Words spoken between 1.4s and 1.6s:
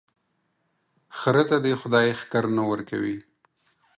ته